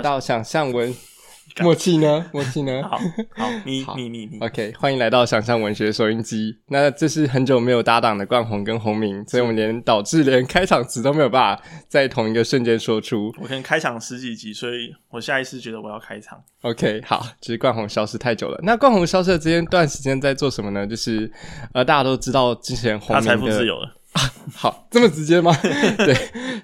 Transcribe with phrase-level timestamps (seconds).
[0.00, 0.94] 来到想象文，
[1.60, 2.24] 默契呢？
[2.32, 2.82] 默契呢？
[2.82, 2.96] 好，
[3.36, 6.56] 好，你 好你你你，OK，欢迎来到想象文学收音机。
[6.68, 13.30] 那这是很久没有搭档的冠宏跟洪明，所以我们连导致连开场词都没有办法在同一个瞬间说出。
[13.38, 16.42] 我可能开场十几集，所以我下意识觉得我要开场。
[16.62, 18.58] OK，好，就是冠宏消失太久了。
[18.62, 20.86] 那冠宏消失的这段时间在做什么呢？
[20.86, 21.30] 就是
[21.74, 24.22] 呃，大家都知道之前洪他明的财富自由了，啊
[24.54, 25.52] 好，这么直接吗？
[25.98, 26.14] 对，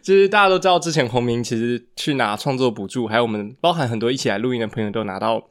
[0.02, 5.42] 其实大家都知道，之前洪明其实去拿创作补助，还有我们包含很多一起来录音的朋友都拿到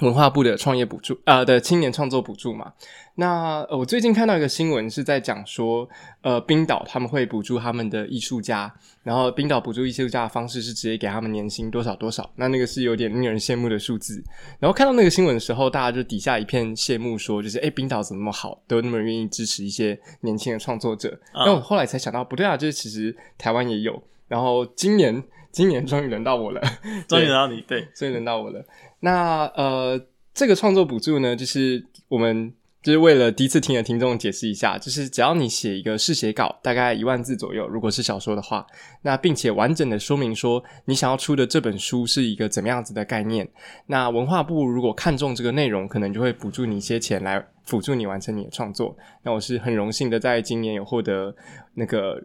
[0.00, 2.72] 文化部的创业补助，呃的青年创作补助嘛。
[3.16, 5.86] 那、呃我最近看到一个新闻是在讲说，
[6.22, 14.22] 呃，冰岛他们会补助他们的艺术家，然后冰岛补助艺术家的方式是直接给他们年薪多少多少，那那个是有点令人羡慕的数字。
[14.58, 21.20] 然后看到那个新闻的时候，大家就底下一片羡慕，说就是哎，诶冰岛怎么那么好，都那么愿意支持一些年轻的创作者。
[21.32, 24.02] 啊那我后来才想到，不对啊，就是其实台湾也有。
[24.28, 26.60] 然后今年，今年终于轮到我了，
[27.08, 27.60] 终于轮到你。
[27.62, 28.64] 对，终于轮到我了。
[29.00, 30.00] 那呃，
[30.32, 38.66] 这个创作补助呢，就是我们就是为了第一次听的听众解释一下，就是只要你写一个试写稿，大概一万字左右，如果是小说的话，
[39.02, 43.48] 那并且完整的说明说你想要出的这本书是一个怎么样子的概念，
[43.86, 48.96] 那文化部如果看中这个内容，可能就会补助你一些钱来辅助你完成你的创作。
[49.22, 51.34] 那我是很荣幸的，在今年有获得
[51.74, 52.22] 那个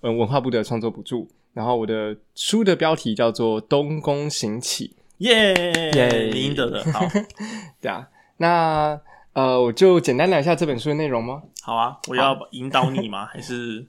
[0.00, 1.28] 呃文化部的创作补助。
[1.54, 5.54] 然后我的书的标题叫做《东宫行起》，耶
[5.94, 7.06] 耶你赢得了，好，
[7.80, 9.00] 对啊，那
[9.32, 11.42] 呃，我就简单聊一下这本书的内容吗？
[11.62, 13.26] 好啊，我要引导你吗？
[13.32, 13.86] 还是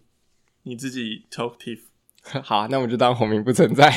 [0.63, 1.79] 你自己 talkative？
[2.43, 3.87] 好啊，那我就当红明不存在。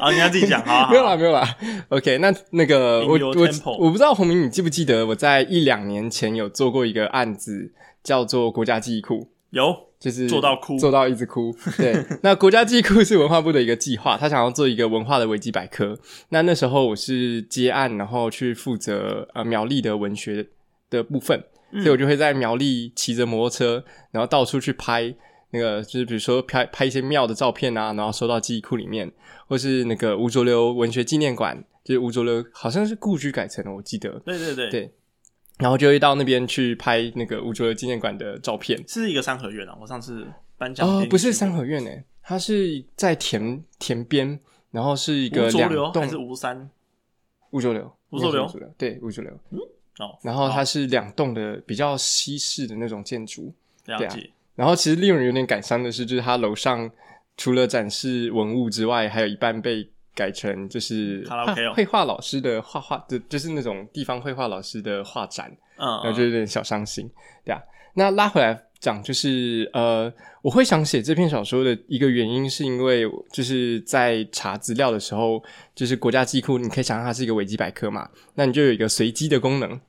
[0.00, 1.56] 啊，你要自己讲，好啊好没有啦，啊，没有啦。
[1.90, 3.46] OK，那那个我我
[3.78, 9.30] 我不知道红明，你记不记得我在一两年前有做过一个案子，叫做国家记忆库。
[9.50, 11.54] 有就是做到哭做到一直哭。
[11.76, 15.96] 对，那国家记忆库是文化部的一个计划，他想要做一个文化的维基百科。
[16.30, 20.48] 那那时候我是接案，然后去负责呃苗栗的文学
[20.88, 21.38] 的部分，
[21.70, 25.14] 嗯所以我就会在苗栗骑着摩托车，然后到处去拍。
[25.52, 29.10] 那个就是比如说拍拍一些庙的照片啊，然后收到记忆库里面，
[29.48, 34.10] 或是那个吴浊流文学纪念馆，就是吴浊流好像是故居改成了，我记得。
[34.24, 34.94] 对对对，对
[35.60, 38.82] 然后就会到那边去拍那个吴浊流纪念馆的照片。
[38.88, 39.76] 是一个三合院啊。
[39.80, 40.26] 我上次
[40.56, 44.38] 颁奖哦，不是三合院诶，它是在田田边，
[44.70, 46.70] 然后是一个两栋还是吴山？
[47.50, 49.32] 吴浊流，吴浊流流，对吴浊流。
[49.98, 53.52] 哦，然后它是两栋的比较西式的那种建筑，
[53.86, 56.90] 了解，然后其实令人有点感伤的是，就是它楼上
[57.36, 61.24] 除了展示文物之外，还有一半被改成就是
[61.74, 65.50] 绘画老师的画画就，就是那种地方绘画老师的画展。
[65.82, 67.10] 嗯，然后就有点小伤心，
[67.42, 67.58] 对啊。
[67.94, 70.12] 那拉回来讲，就是呃，
[70.42, 75.42] 我会想写这篇小说的一个原因，是因为就是在查资料的时候，
[75.74, 79.80] 就是国家机库，你可以想象它是一个维基百科嘛，那你就有一个随机的功能，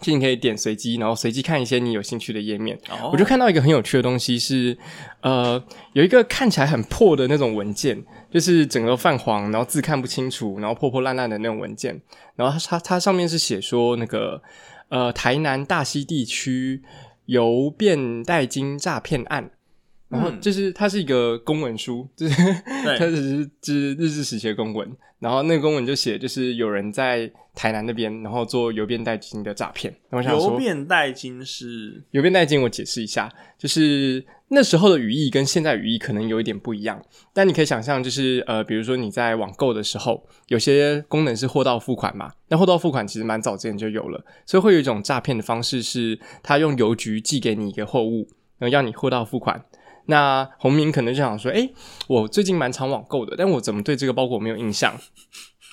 [0.00, 2.76] 就你可以点随机，然后随机看一些你有兴趣的页面。
[2.90, 4.76] 哦我就看到一个很有趣的东西是，
[5.20, 12.00] 呃，有一个看起来很破的那种文件，就是整个泛黄，然后字看不清楚，然后破破烂烂的那种文件。
[12.34, 14.42] 然后它它它上面是写说那个
[14.88, 16.82] 呃台南大溪地区
[17.26, 19.50] 邮变代金诈骗案。
[20.12, 20.40] 然后嗯。
[20.40, 22.34] 就是它是一个公文书， 就是
[22.98, 29.94] 它只是就是日治时期的公文，然后那个公文就写就是有人在台南那边，然后做邮变代金的诈骗。
[30.10, 32.02] 我想说邮变代金是？
[32.10, 37.02] 邮变代金，我解释一下，就是那时候的语义跟现在语义可能有一点不一样，
[37.32, 49.64] 但你可以想象，就是呃，比如说你在网购的时候，有些功能是货到付款嘛，那货到付款其实蛮早之前就有了，所以会有一种诈骗的方式是，他用邮局寄给你一个货物，然后要你货到付款。
[50.06, 51.72] 那洪明可能就想说，诶，
[52.08, 54.94] 我最近蛮常网购的，但我怎么对这个包裹没有印象？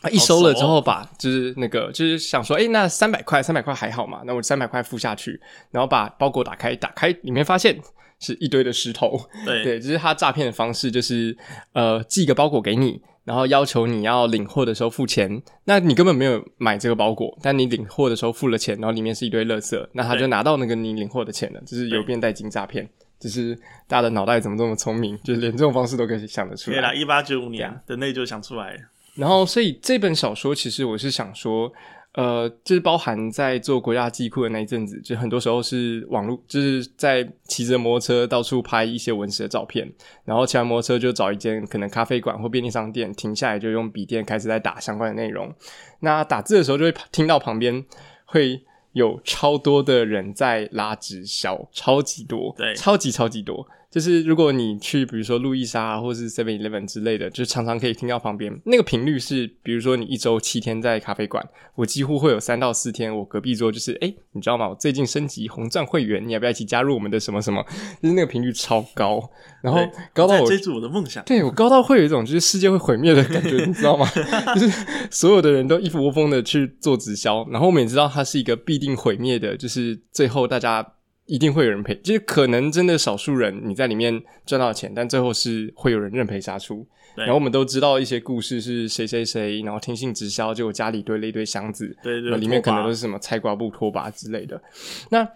[0.02, 4.22] 啊，一收了之后把，就是那个，就是想说，诶，那三百块，三百块还好嘛？
[4.26, 5.38] 那我三百块付下去，
[5.72, 7.78] 然后把包裹打开，打开里面发现
[8.18, 9.20] 是一堆的石头。
[9.46, 11.38] 对对，就是他诈骗的方式，就是
[11.74, 22.90] 呃寄个包裹给你，然后要求你要领货的时候付钱，那你根本没有买这个包裹，但你领货的时候付了钱，然后里面是一堆垃圾，那他就拿到那个你领货的钱了，就是邮变代金诈骗。
[23.20, 23.54] 就是
[23.88, 26.78] 大家的脑袋怎么这么聪明，就是连这种方式都可以想得出来。
[26.78, 28.80] 对啦，一八九五年啊的那就想出来了，
[29.16, 31.72] 然后，所以这本小说其实我是想说，
[32.14, 39.92] 呃，就是包含在做国家机库的那一阵子，就很多时候是网络，就是在骑着摩托车到处拍一些文史的照片，
[40.24, 45.54] 然后骑完摩托车就找一间可能咖啡馆或便利商店停下来，就用笔电开始在打相关的内容。
[46.00, 47.84] 那打字的时候就会听到旁边
[48.26, 48.64] 会
[48.94, 53.68] 有超多的人在拉直销，超级多，对超级超级多。
[53.90, 61.44] 就是如果你去，比如说路易莎啊或是 Seven Eleven 之类的，就常常可以听到旁边那个频率是，比如说你一周七天在咖啡馆，
[61.76, 64.70] 我几乎会有三到四天，我隔壁桌就是，哎，你知道吗？
[64.70, 67.66] 我最近升级红钻会员，你要不要一起加入我们的什么什么？
[68.02, 69.28] 就是那个频率超高，
[69.64, 69.82] 然后
[70.14, 71.24] 高到我在追逐我的梦想。
[71.26, 74.08] 对我高到会有一种就是世界会毁灭的感觉， 你知道吗？
[74.54, 80.86] 就是所有的人都一窝蜂的去做直销，然后我们也知道它是一个必定毁灭的，就是最后大家
[81.30, 86.86] 一定会有人赔，就是可能真的少数人你在里面赚到钱，但最后是会有人认赔杀出。
[87.16, 94.62] 然后我们都知道一些故事是谁谁谁，然后听信直销，结果家里堆了一堆箱子，对对，那里面可能都是是什么菜瓜布、拖把之类的。
[95.10, 95.28] 那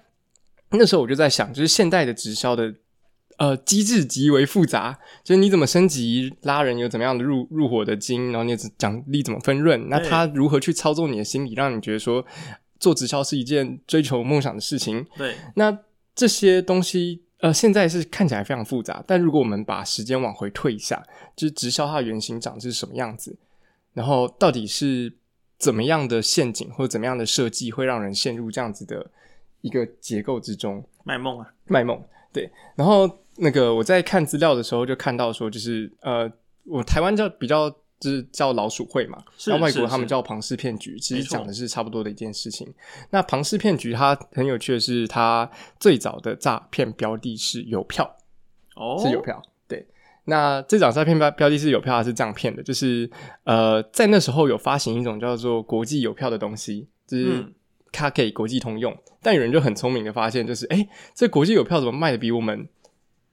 [0.72, 2.74] 那时候我就在想，就是现代的直销的
[3.38, 12.26] 呃机制极为复杂，就是你怎么升级拉人有怎么样的入入伙的金，然后你奖励怎么分润，那他如何去操纵你的心理，让你觉得说
[12.84, 15.06] 做直销是一件追求梦想的事情？
[15.16, 15.80] 对那
[16.14, 21.02] 这些东西，呃，现在是看起来非常复杂，但如果我们把时间往回退一下，
[21.34, 23.38] 就是直销它的原型长是什么样子，
[23.94, 25.14] 然后到底是
[25.58, 29.10] 怎么样的陷阱或者怎么样的设计会让人陷入这样子的
[29.62, 32.04] 一个结构之中卖梦啊，卖梦？
[32.34, 36.30] 对，然后那个我在看资料的时候就看到说，就是呃，
[36.66, 37.74] 我台湾叫比较。
[38.04, 42.68] 就是叫老鼠会嘛，是然后外国他们叫庞氏骗局，其实讲的是差不多的一件事情。
[43.12, 48.04] 那庞氏骗局它很有趣的是，它最早的诈骗标的是邮票，
[48.76, 49.42] 哦，是邮票。
[49.68, 49.88] 对，
[50.26, 53.10] 那这张诈骗标标的是邮票，它是这样骗的，就是
[53.46, 57.54] 呃，在那时候有发行一种叫做国际邮票的东西，就是嗯
[57.94, 58.94] 它可以国际通用。
[59.22, 62.68] 但有人就很聪明的发现，就是哎、诶这国际邮票怎么卖的比我们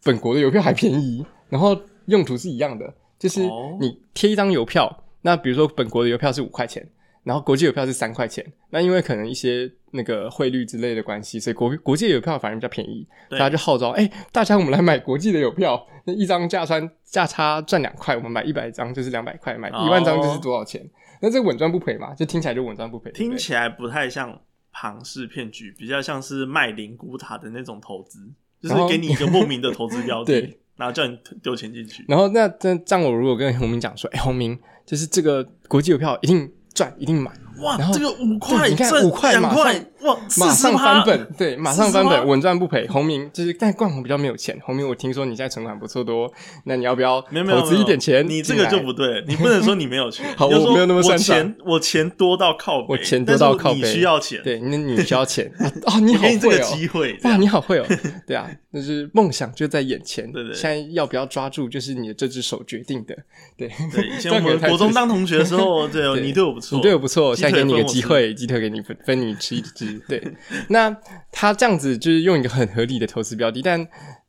[0.04, 1.26] 本国的邮票还便宜？
[1.48, 1.76] 然后
[2.06, 6.84] 用途是一样的，就是哦你贴一张邮票，那比如说本国的邮票是五块钱。
[7.22, 13.06] 然后国际邮票是三块钱，那因为可能一些那个汇率之类的关系，所以国国际邮票反而比较便宜。
[13.28, 20.82] 对大家就号召，哎、大家我们来买国际的邮票，那一张价差价差赚两块，我们买一百张就是两百块，买哦一万张就是多少钱？
[21.20, 22.14] 那这稳赚不赔嘛？
[22.14, 24.40] 就听起来就稳赚不赔，听起来不太像
[24.72, 28.18] 庞氏骗局，比较像是卖灵骨塔的那种投资，
[28.62, 32.02] 就是给你一个莫名的投资标的对，然后叫你丢钱进去。
[32.08, 42.86] 然后那这这样，我如果跟洪明讲说，哎、洪明，就是这个国际邮票一定赚，一定买，哇然，后这个五块你看五块马两块，哇，马上翻本，对，马上翻本，稳赚不赔。
[42.88, 44.58] 红明就是，但冠宏比较没有钱。
[44.64, 46.32] 红明，我听说你现在存款不错多，
[46.64, 48.26] 那你要不要投资一点钱？
[48.28, 57.86] 你这个就不对，你不能说你没有钱， 好我没有那么我钱我钱多到靠，我钱多到靠你需要钱，对，那你需要钱啊哦，你好会哦，机会，这哇，你好会哦！
[58.26, 63.14] 对啊，就是梦想就在眼前，对对现在要不要抓住，就是你的这只手决定的。
[63.56, 69.98] 对，对，以前 我们国中当同学的时候， 对哦，你对我不错，你对我不错，鸡现在给你个机会，鸡腿给你分分你吃一只。
[70.08, 70.22] 对，
[70.68, 70.96] 那
[71.30, 73.86] 他这样子就是用一个很合理的投资标的，但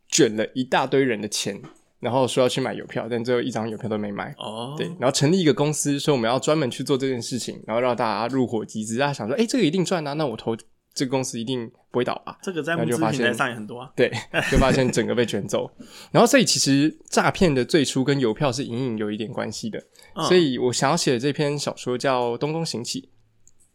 [0.10, 1.62] 卷了一大堆人的钱，
[2.00, 4.34] 然后说要去买邮票，但最后一张邮票都没买。
[4.38, 8.98] 哦，对，然后成立一个公司，说我们要专门去做这件事情，然后让大家入伙集资。
[8.98, 10.56] 大家想说，哎，这个一定赚啊，那我投
[10.94, 12.38] 这个公司一定不会倒吧？
[12.42, 14.12] 这个在募资平台上也很多啊，对，
[14.52, 15.70] 就发现整个被卷走。
[16.12, 19.80] 然后，所以其实诈骗的最初跟邮票是隐隐有一点关系的。
[20.16, 23.02] 嗯所以我想要写的这篇小说叫《东东行起》，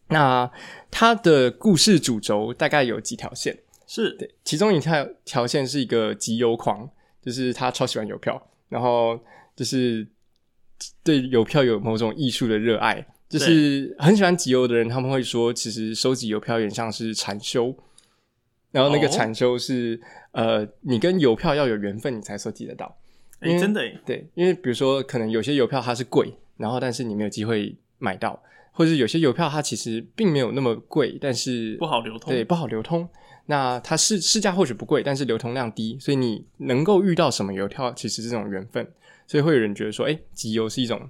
[0.09, 0.49] 那
[0.91, 3.57] 它的故事主轴大概有几条线。
[3.87, 6.87] 是对，其中一条条线是一个集邮狂，
[7.23, 9.19] 就是他超喜欢邮票，然后
[9.55, 10.07] 就是
[11.03, 17.75] 对邮票有某种艺术的热爱，就是很喜欢集邮的人，他们会说，其实收集邮票有点像是禅修。
[18.71, 19.99] 然后那个哦禅修是、
[20.31, 22.97] 呃，你跟邮票要有缘分，你才收集得到。
[23.41, 28.41] 因哎，为真的哎，对，因为比如说，可能有些邮票它是贵，然后但是你没有机会买到，
[28.71, 33.07] 或者是有些邮票它其实并没有那么贵，但是不好流通，对，不好流通。
[33.45, 38.85] 那它市市价或许不贵，但是流通量低，所以你能够遇到什么邮票，其实是这种缘分，
[39.25, 41.09] 所以会有人觉得说，哎、集邮是一种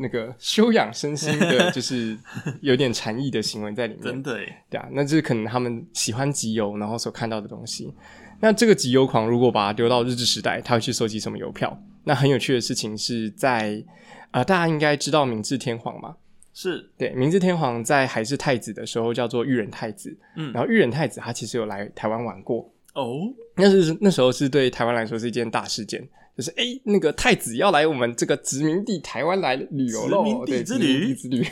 [0.00, 2.16] 那个修养身心的，就是
[2.60, 4.04] 有点禅意的行为在里面。
[4.12, 7.92] 真的哎，对啊，那这是可能他们喜欢集邮，然后所看到的东西。
[8.40, 11.78] 那这个集邮狂如果把它丢到日治时代，他会去收集什么邮票？
[12.04, 13.84] 那很有趣的事情是在
[14.30, 16.16] 啊、呃大家应该知道明治天皇嘛？
[16.52, 26.08] 是对，明治天皇在还是太子的时候叫做裕仁太子，嗯然后裕仁太子他其实有来台湾玩过，哦，那是那时候是对台湾来说是一件大事件，
[26.40, 31.06] 就是诶那个太子要来我们这个殖民地台湾来旅游喽，对，之殖民旅？
[31.08, 31.46] 地之旅，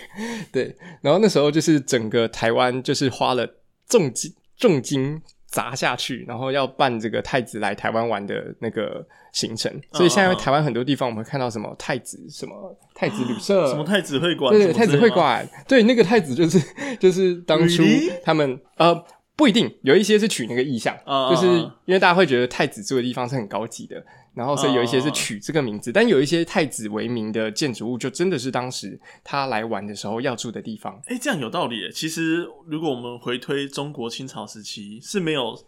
[0.50, 3.47] 对，然后那时候就是整个台湾就是花了
[3.87, 16.59] 重金重金砸下去，然后要办这个太子来台湾玩的那个行程，所以现在台湾很多地方我们会看到什么太子什么太子旅社，什么太子会馆，对太子会馆，对，那个太子就是
[16.99, 17.83] 就是当初？
[18.25, 19.04] 他们呃
[19.37, 21.47] 不一定，有一些是取那个意象，啊就是
[21.85, 24.04] 因为大家会觉得太子住的地方是很高级的，
[24.38, 31.02] 然后所以有一些是取这个名字，但有一些太子为名的建筑物，就真的是当时他来玩的时候要住的地方。
[31.07, 31.90] 哎、这样有道理耶。
[31.90, 35.61] 其实，如果我们回推中国清朝时期，是没有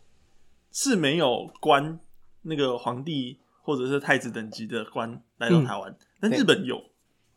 [0.71, 1.99] 是没有官
[2.43, 6.81] 那个皇帝或者是太子等级的官来到台湾，但日本有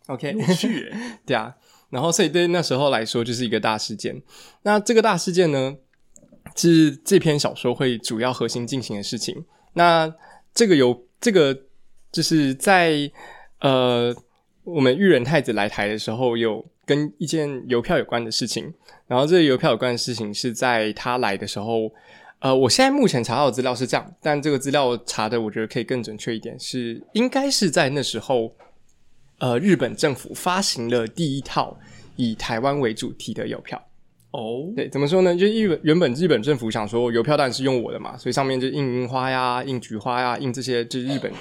[0.05, 0.95] ，OK，有趣耶。
[1.25, 1.55] 对啊，
[1.89, 4.21] 然后所以对那时候来说就是一个大事件。
[4.61, 5.75] 那这个大事件呢，
[6.55, 9.43] 是这篇小说会主要核心进行的事情。
[9.73, 10.13] 那
[10.53, 11.57] 这个有这个
[12.11, 13.09] 就是在
[13.61, 14.13] 呃
[14.65, 18.73] 我们裕仁太子来台的时候，有跟一件邮票有关的事情。
[19.07, 21.89] 然后这个邮票有关的事情是在他来的时候。
[22.39, 28.53] 呃，我现在目前查到的资料是这样，但这个资料查的我觉得可以更准确一点，是应该是在那时候，
[29.39, 31.79] 呃，日本政府发行了第一套
[32.17, 33.81] 以台湾为主题的邮票。
[34.33, 35.35] 哦，对，怎么说呢？
[35.35, 41.31] 就日本原本日本政府想说邮票当然是用我的嘛，所以上面就印樱花呀、印菊花呀、印这些就是日本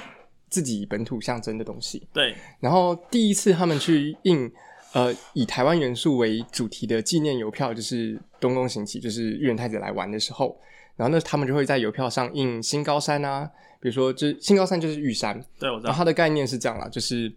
[0.51, 2.07] 自己本土象征的东西。
[2.13, 4.53] 对，然后第一次他们去印
[4.93, 10.55] 呃以台湾元素为主题的纪念邮票，就是东宫行起，就是裕仁太子来玩的时候，
[10.97, 15.85] 然后那他们就会在邮票上印新高山啊，比如说就是新高山就是玉山，对我知。
[15.85, 17.33] 道，然后它的概念是这样啦，就是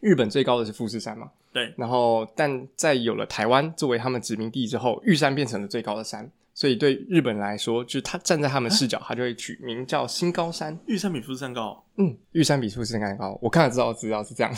[0.00, 10.78] 日本最高的是富士山嘛，对，然后但在有了台湾作为他们殖民地之后，玉山变成了最高的山，所以对日本来说，就是他站在他们视角，他就会取名叫新高山。
[10.86, 14.54] 玉山比富士山高，嗯，玉山比富士山高，我看了知道资料是这样。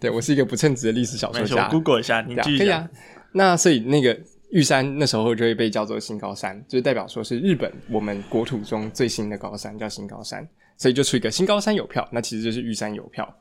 [0.00, 2.58] 对我是一个不称职的历史小说家，Google 一下，你继续讲。
[2.58, 2.90] 可以啊。
[3.32, 4.18] 那所以那个
[4.50, 10.46] 玉山那时候就会被叫做新高山，就是代表说是日本我们国土中最新的高山，叫新高山，
[10.76, 13.34] 所以就出一个新高山邮票，那其实就是玉山邮票，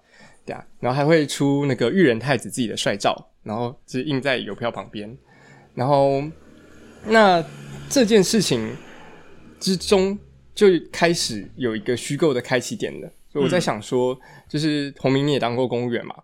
[0.46, 0.66] 对啊。
[0.80, 5.18] 然后还会出那个裕仁太子自己的帅照，然后就是印在邮票旁边。
[5.74, 6.22] 然后
[7.06, 7.44] 那
[7.90, 8.76] 这件事情
[9.60, 10.18] 之中
[10.54, 14.20] 就开始有一个虚构的开启点了，所以我在想说，
[14.50, 16.16] 就是洪明你也当过公务员嘛？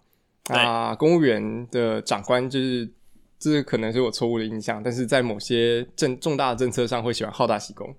[0.49, 2.89] 啊，公务员的长官就是，
[3.37, 7.93] 这可能是我错误的印象，但是在某些政重大的政策上会喜欢好大喜功。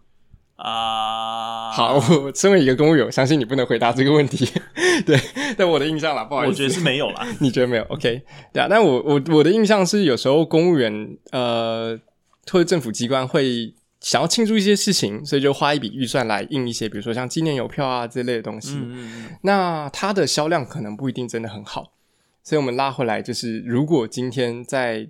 [0.58, 4.44] 啊，好，我身为一个公务员，我相信你不能回答这个问题。
[5.06, 5.16] 对，
[5.56, 7.24] 但我的印象啦，不好意思，我觉得是没有啦。
[7.38, 8.22] 你觉得没有？OK，
[8.52, 11.96] 对啊，但我我我的印象是，有时候公务员呃
[12.50, 18.74] 或者政府机关会想要庆祝一些事情，所以就花一笔预算来印一些，比如说像纪念邮票啊这类的东西。
[18.74, 21.92] 嗯嗯嗯，那它的销量可能不一定真的很好，
[22.42, 25.08] 所以我们拉回来就是，如果今天在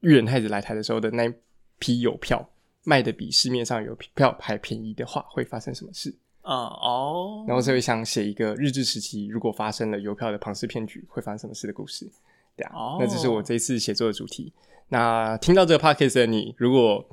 [0.00, 1.32] 裕仁太子来台的时候的那
[1.78, 2.50] 批邮票
[2.86, 6.16] 卖的比市面上邮票还便宜的话，会发生什么事？
[6.42, 12.08] 啊哦，然后所以想写一个日治时期如果发生了邮票的庞氏骗局会发生什么事的故事，
[12.56, 14.52] 对啊，哦那这是我这一次写作的主题。
[14.88, 17.04] 那听到这个 podcast 的你，如果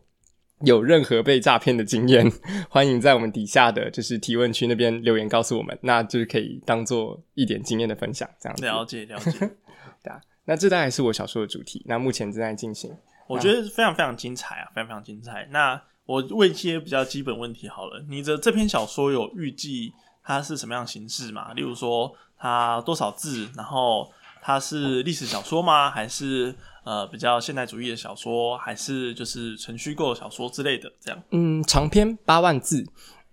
[0.62, 2.32] 有任何被诈骗的经验，
[2.70, 8.63] 欢迎在我们底下的就是提问区那边留言告诉我们，那就是可以当做一点经验的分享，这样子。
[8.63, 9.32] 了解了解。
[10.03, 12.96] 对啊，那这大概是我小说的主题，那目前正在进行。
[13.27, 15.48] 我觉得非常非常精彩啊，非常非常精彩。
[15.51, 21.53] 那我问一些比较基本问题好了，你的这篇小说有预计它是什么样形式吗？
[21.53, 24.12] 例如说它多少字，然后
[24.42, 25.89] 它是历史小说吗？
[25.89, 26.53] 还是
[26.84, 30.92] 呃比较现代主义的小说，还是就是纯虚构小说之类的？
[31.00, 32.86] 这样嗯，长篇八万字。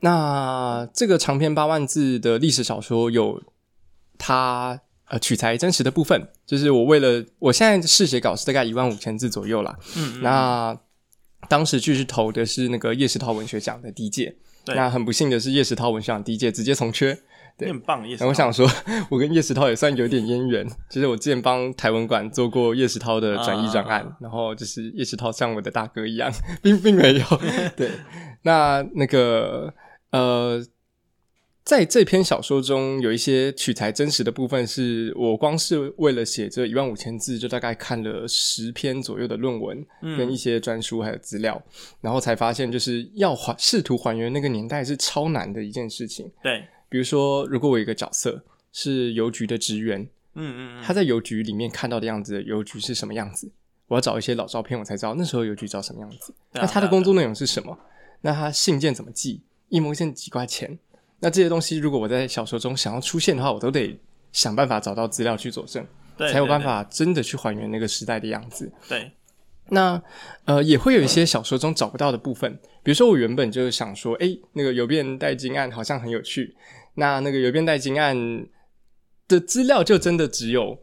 [0.02, 3.42] 那这个长篇八万字的历史小说有
[4.16, 9.76] 它呃取材真实的部分，就是我为了我现在试写稿是大概一万五千字左右啦。
[9.96, 10.76] 嗯嗯那
[11.48, 17.18] 当时去是投的是那个叶石涛文学奖的第一届，对那很不幸的是叶石涛文学奖第一届直接从缺。
[17.58, 18.24] 对很棒，也是。
[18.24, 18.66] 然后我想说，
[19.10, 20.66] 我跟叶石涛也算有点渊源。
[20.88, 27.24] 其实我之前帮台文馆做过叶石涛的转译专案，啊然后就是叶石涛像我的大哥一样， 并并没有。
[27.76, 27.90] 对，
[28.42, 29.70] 那那个
[30.10, 30.64] 呃，
[31.70, 39.86] 在这篇小说中有一些取材真实的部分，是我光是为了写这一万五千字，就大概看了十篇左右的论文，
[40.18, 41.62] 跟一些专书还有资料，
[42.00, 46.28] 然后才发现，就是要还试图还原那个年代是超难的一件事情。
[46.42, 50.00] 对，比如说，如果我有一个角色是邮局的职员，
[50.34, 53.48] 嗯嗯嗯，他在邮局里面看到的样子，邮局是什么样子？
[53.86, 56.34] 我要找一些老照片，我才知道那时候邮局长什么样子。
[56.54, 57.78] 啊那他的工作内容是什么？
[58.22, 59.42] 那他信件怎么寄？
[59.68, 60.76] 一封信几块钱？
[61.20, 63.98] 那这些东西，如果我在小说中想要出现的话，我都得
[64.32, 65.86] 想办法找到资料去佐证，
[66.16, 66.60] 对才有办。
[66.60, 68.70] 法真的去还原那个时代的样子。
[68.88, 69.12] 对对
[69.72, 70.02] 那
[70.46, 76.56] 呃，也会有一些小说中找不到的部分，比如说我原本就是想说，诶，那个邮变代金案好像很有趣，
[76.94, 78.46] 那那个邮变代金案
[79.28, 80.76] 的资料就真的只有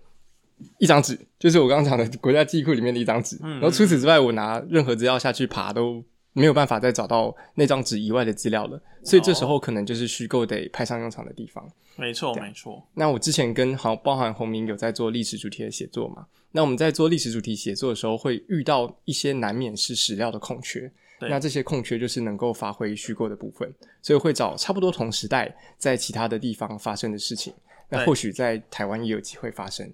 [0.78, 6.04] 一张纸，就是我刚刚讲的国家记忆库里面的一张纸，嗯然后除此之外，我拿任何资料下去爬都
[6.38, 11.68] 没有办法再找到那张纸以外的资料了，所以这时候可能就是虚构得派上用场的地方。
[11.96, 12.86] 没错，没错。
[12.94, 16.28] 那我之前跟好包含洪明有在做历史主题的写作嘛？
[16.52, 20.92] 那我们在做历史主题写作的时候，会遇到一些难免是史料的空缺。
[21.20, 27.52] 那这些空缺就是能够发挥虚构的部分，所以会找差不多同时代在其他的地方发生的事情。
[27.90, 29.92] 那或许在台湾也有机会发生，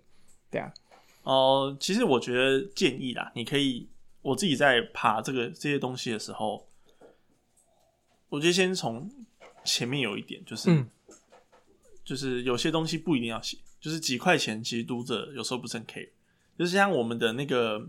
[0.51, 0.73] 对啊。
[1.23, 3.87] 哦，其实我觉得建议啦，你可以
[4.23, 6.67] 我自己在爬这个这些东西的时候，
[8.29, 9.07] 我觉得先从
[9.63, 10.83] 前面有一点，就是
[12.03, 16.09] 就是有些东西不一定要写，就是几块钱，其实读者有时候不是很 care。
[16.57, 17.87] 就是像我们的那个，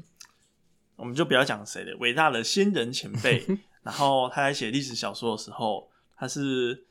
[0.97, 3.43] 我们就不要讲谁的伟大的先人前辈，
[3.83, 6.85] 然后他在写历史小说的时候，他是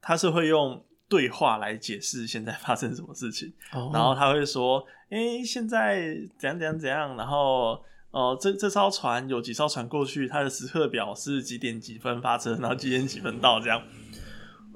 [0.00, 0.84] 他是会用。
[1.08, 3.52] 对话来解释现在发生什么事情，
[3.92, 4.82] 然后他会说
[5.12, 13.82] ：“哎，现在怎样怎样怎样。”然后哦，这这艘船有几艘船过去，它的时刻表是几点几分发车，然后几点几分到这样。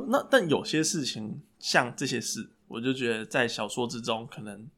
[0.09, 4.69] 那但有些事情像这些事，我就觉得在小说之中可能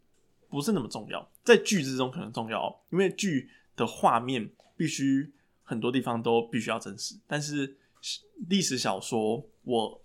[0.51, 7.17] 不是那么重要，在剧之中可能重要，因为剧的画面必须很多地方都必须要真实。
[7.27, 7.77] 但是
[8.49, 10.03] 历史小说我。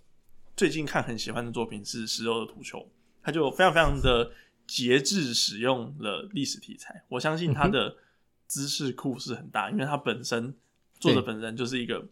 [0.55, 2.77] 最近看很喜欢的作品是《石头的土球》，
[3.23, 4.31] 他就非常非常的
[4.67, 7.03] 节制使用了历史题材。
[7.09, 7.97] 我相信他的
[8.53, 10.53] 知识库是很大，因为他本身
[10.99, 12.05] 作者本身就是一个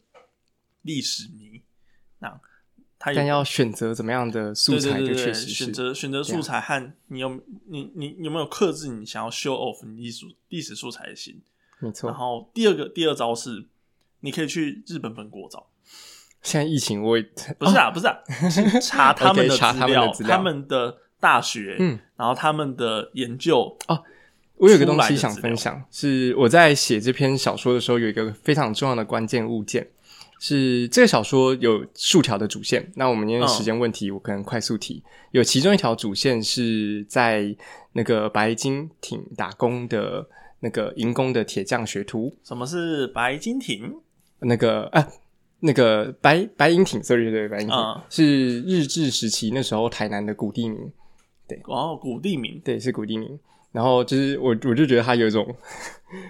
[0.82, 1.62] 历史迷。
[2.18, 2.30] 那
[2.98, 11.40] 他但要选择怎么样的素材，就确实选择选择素材和你有你你有没有克制你想要 show off 你历史历史素材的心？
[11.78, 12.10] 没错。
[12.10, 13.68] 然后第二个第二招是，
[14.22, 15.68] 你可以去日本本国找。
[16.42, 17.24] 现在疫情，我也
[17.60, 18.18] 不是啊，不是啊，
[18.82, 24.04] 查 他们的资料，他们的大学，嗯，然后他们的研究哦。
[24.62, 29.88] 我有个东西想分享，是我在写这篇小说的时候，有一个非常重要的关键物件，
[30.40, 32.92] 是这个小说有数条的主线。
[32.96, 35.04] 那我们因为时间问题，我可能快速提。
[35.32, 37.56] 有其中一条主线是在
[37.94, 40.28] 那个白金艇打工的
[40.60, 42.38] 那个银工的铁匠学徒。
[42.44, 43.96] 什么是白金艇？
[44.42, 45.08] 那个啊。
[45.64, 50.92] 那个白白银町，sorry，对白银町是日治时期那时候台南的古地名，
[51.48, 53.40] 对，哦，古地名，对，是古地名。
[53.72, 55.56] 然后就是我，我就觉得他有一种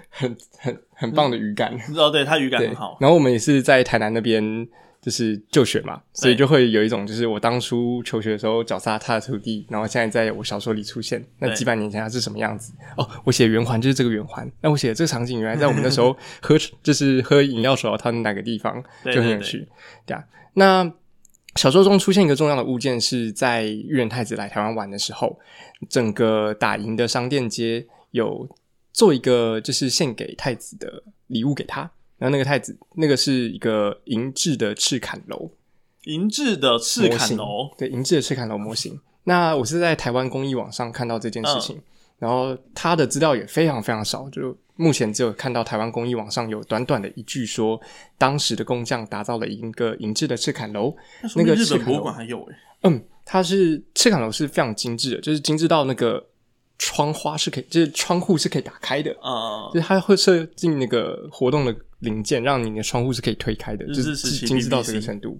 [0.08, 2.96] 很很很棒的语感，哦，对，他语感很好。
[3.00, 4.68] 然后我们也是在台南那边。
[5.02, 11.20] 就是就学嘛，所以就会有一种，就是我当初求学的时候脚踏他的土地，然后现在在我小说里出现。
[11.40, 12.72] 那几百年前他是什么样子？
[12.96, 14.48] 哦，我写圆环就是这个圆环。
[14.60, 19.66] 那我写的这个场景原来在我们那时候 喝，就是喝饮料时候，它哪个地方就很有趣，
[20.06, 20.22] 对啊。
[20.54, 20.88] 那
[21.56, 25.38] 小说中出现一个重要的物件，是在裕仁太子来台湾玩的时候，
[25.88, 28.48] 整个打赢的商店街有
[28.92, 31.90] 做一个，就是献给太子的礼物给他。
[32.18, 35.50] 然后那个太子，那个是一个银质的赤坎楼，
[36.04, 39.00] 银质的赤坎楼，对，银质的赤坎楼模型。
[39.24, 41.82] 那我是在台湾公益网上看到这件事情，
[42.22, 47.80] 然后他的资料也非常非常少，就目前只有看到台湾公益网上有短短的一句说，
[48.16, 50.94] 当时的工匠打造了一个银质的赤坎楼。
[51.34, 56.28] 那个日本博物馆还有诶，嗯，它是赤坎楼是非常精致的，就是精致到那个。
[56.78, 65.38] 窗花是可以，就是窗户是可以打开的啊，就是它会设计那个活动的零件，让你的窗户是可以推开的，就是精致到这个程度。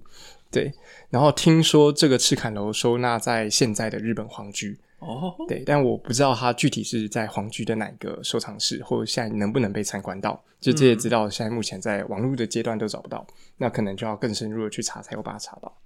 [0.53, 0.73] 对，
[1.11, 10.43] 然后听说这个赤坎楼收纳在现在的日本皇居哦，对，但我不知道它具体是在皇居的哪个收藏室，或者现在能不能被参观到。
[10.61, 15.77] 就这些资料，现在目前在网络的阶段都找不到，那可能就要更深入的去查，才有把它查到。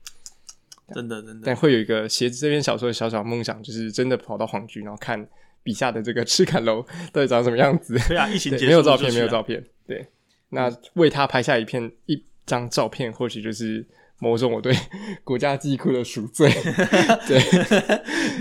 [0.94, 5.26] 真的，真的，但会有一个写这篇小说的小小梦想，就是真的跑到皇居，然后看。
[5.62, 6.80] 笔下的这个 赤坎楼
[7.12, 7.98] 到底长什么样子？
[8.06, 9.60] 对啊，疫情没有照片，没有照片。
[9.84, 10.06] 对，
[10.50, 13.84] 那为他拍下一片一张照片，或许就是
[14.18, 14.74] 某种我对
[15.24, 16.50] 国家记忆库的赎罪。
[17.26, 17.40] 对，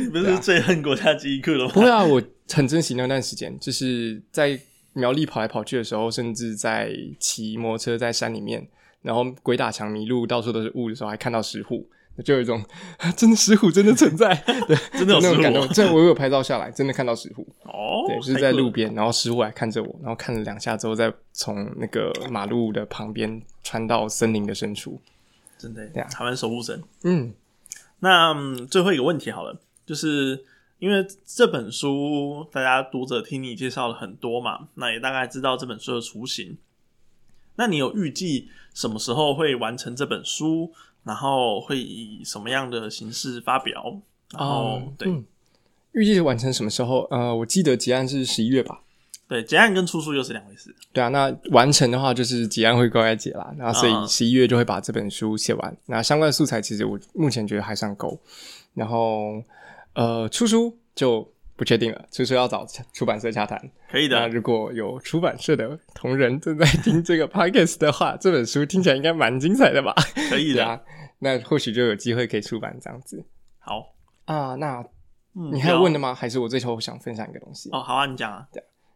[0.10, 1.72] 不是最恨国家记忆库了吗？
[1.74, 4.60] 不会啊，我很珍惜那段时间，就是在
[4.94, 8.68] 苗栗跑来跑去的时候，甚至在骑摩托车在山里面，
[9.02, 11.88] 然后鬼打墙迷路，到处都是雾的时候，还看到石虎。
[12.24, 12.64] 就有一种
[13.18, 14.34] 真的石虎真的存在，
[14.70, 15.68] 对，真的有那种感动。
[15.68, 25.02] 这我有拍照下来，真的看到石虎哦，对，就是在路边，然后石虎还看着我，然后看了两下之后，再从那个马路的旁边穿到森林的深处，
[25.58, 26.84] 真的，台湾守护神。
[27.04, 27.34] 嗯，
[28.00, 28.34] 那
[28.66, 30.46] 最后一个问题好了，就是
[30.80, 36.58] 因为这本书大家读者听你介绍了很多嘛，那也大概知道这本书的雏形。
[37.56, 40.74] 那你有预计什么时候会完成这本书？
[41.04, 44.02] 然后会以什么样的形式发表？
[44.32, 45.24] 然后对，
[45.92, 47.04] 预计完成什么时候？
[47.12, 48.82] 呃，我记得结案是十一月吧。
[49.28, 50.74] 对，结案跟出书又是两回事。
[50.94, 55.78] 对啊，那完成的话就是结案会乖乖结啦，那所以嗯十一月就会把这本书写完。
[55.88, 58.20] 那相关的素材其实我目前觉得还算够，
[58.74, 59.44] 然后
[59.94, 63.60] 呃出书就不确定了，出书要找出版社洽谈。
[63.90, 69.94] 可以的，那如果有出版社的同仁正在听这个 podcast 的话，这本书听起来应该蛮精彩的吧？
[70.30, 70.66] 可以的。
[70.66, 70.80] 啊，
[71.20, 73.26] 那或许就有机会可以出版这样子
[73.58, 73.94] 好，
[74.26, 74.54] 啊。
[74.56, 74.84] 那
[75.36, 76.14] 嗯你还有问的吗？
[76.14, 77.70] 还是我最后想分享一个东西？
[77.72, 78.46] 哦，好啊，你讲啊。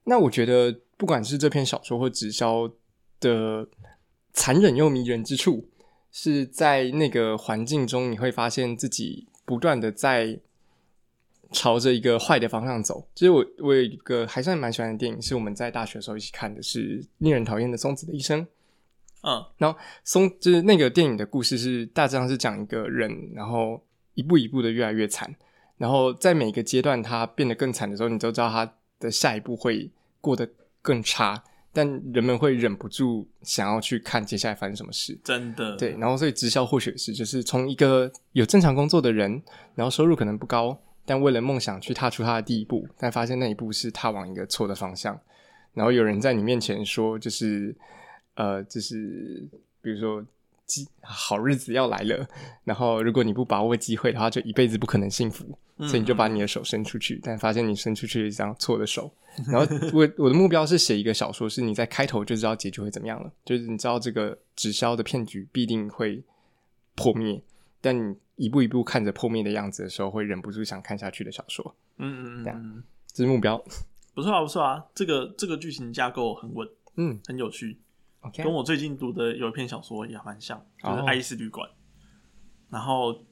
[0.10, 2.68] 那我觉得，不管是这篇小说或直销
[3.20, 3.68] 的
[4.34, 5.70] 残忍又迷人之处，
[6.12, 10.40] 是在那个环境中，你会发现自己不断的在
[11.52, 13.08] 朝着一个坏的方向走。
[13.14, 18.42] 其实我，我有一个还算蛮喜欢的电影，是我们在大学的时候一起看的，是《令人讨厌的松子的一生》。
[19.22, 23.80] 嗯然后松就是那个电影的故事是大致上是讲一个人，然后
[24.16, 25.36] 一步一步的越来越惨，
[25.78, 30.50] 然后在每个阶段他变得更惨的时候，你都知道他的下一步会过得
[30.82, 35.18] 更差，但人们会忍不住想要去看接下来发生什么事。
[35.24, 35.76] 真的。
[35.76, 39.42] 对，然后所以直销或许是就是从一个有正常工作的人，
[39.76, 45.20] 然后收入可能不高，但为了梦想去踏出他的第一步，但发现那一步是踏往一个错的方向，
[45.74, 47.76] 然后有人在你面前说，就是
[48.36, 49.48] 呃，就是
[49.82, 50.26] 比如说
[50.70, 52.26] 机好日子要来了，
[52.64, 55.44] 然后如果你不把握机会的话，就一辈子不可能幸福，
[55.78, 59.12] 嗯所以你就把你的手伸出去，但发现你伸出去了一张错的手。
[59.52, 66.24] 然后我我的目标是写一个小说，是你在开头就知道结局会怎么样了，就是你知道这个直销的骗局必定会
[66.96, 67.42] 破灭，
[67.82, 73.58] 但你一步一步看着破灭的样子的时候，会忍不住想看下去的小说，嗯嗯这样嗯嗯，这是目标。
[74.14, 77.78] 不错啊，不错啊，这个这个剧情架构很稳，嗯很有趣，
[78.22, 81.68] ，OK，跟我最近读的有一篇小说也蛮像，就是哦《爱丽丝旅馆》。
[82.70, 83.24] 然后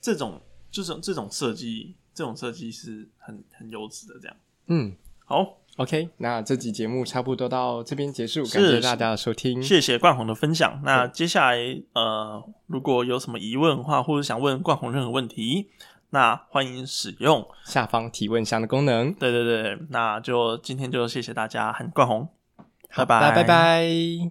[0.00, 4.36] 这种这种这种设计，这种设计是很很优质的，这样。
[4.66, 9.62] 嗯好，，OK，那这集节目差不多到这边结束，感谢大家的收听。
[9.62, 10.80] 谢谢冠宏的分享。
[10.84, 11.58] 那接下来
[11.92, 15.70] 呃，如果有什么疑问的话，或者想问冠宏任何问题，
[16.10, 17.46] 那欢迎使用。
[17.66, 22.30] 下方提问箱的功能，对对对，那就今天就谢谢大家，很冠宏，好
[22.94, 24.30] 拜拜拜拜。